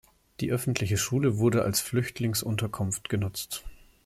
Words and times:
Die 0.39 0.49
öffentliche 0.51 0.97
Schule 0.97 1.37
wurde 1.37 1.61
als 1.61 1.79
Flüchtlingsunterkunft 1.79 3.07
genutzt. 3.07 3.63